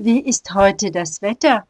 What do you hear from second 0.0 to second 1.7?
Wie ist heute das Wetter?